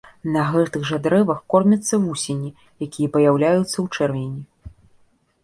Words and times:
На 0.35 0.43
гэтых 0.53 0.87
жа 0.91 0.97
дрэвах 1.07 1.43
кормяцца 1.55 1.95
вусені, 2.07 2.49
якія 2.87 3.07
паяўляюцца 3.19 3.75
ў 3.75 3.87
чэрвені. 3.95 4.41